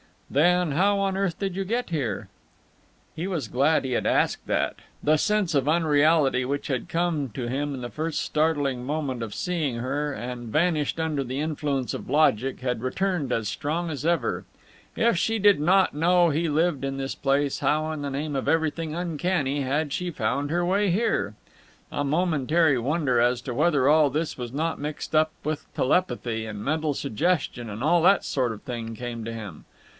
[0.31, 2.29] "Then how on earth did you get here?"
[3.15, 4.77] He was glad he had asked that.
[5.03, 9.33] The sense of unreality which had come to him in the first startling moment of
[9.35, 14.45] seeing her and vanished under the influence of logic had returned as strong as ever.
[14.95, 18.47] If she did not know he lived in this place, how in the name of
[18.47, 21.35] everything uncanny had she found her way here?
[21.91, 26.63] A momentary wonder as to whether all this was not mixed up with telepathy and
[26.63, 29.65] mental suggestion and all that sort of thing came to him.